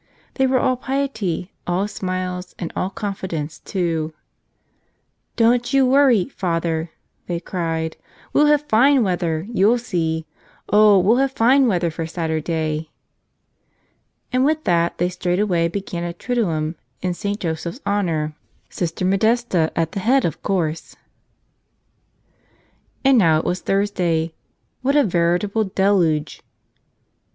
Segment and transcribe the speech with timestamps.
[0.33, 4.15] They were all piety, all smiles, and all confidence, too.
[5.35, 6.89] "Don't you worry, Father,"
[7.27, 7.97] they cried.
[8.33, 10.25] "We'll have fine weather; you'll see.
[10.67, 12.89] Oh, we'll have fine weather for Saturday."
[14.33, 16.73] And with that they straightway began a triduum
[17.03, 17.39] in St.
[17.39, 18.35] Jo¬ seph's honor,
[18.71, 20.95] Sister Modesta at the head, of course.
[23.05, 24.33] And now it was Thursday.
[24.81, 26.41] What a veritable deluge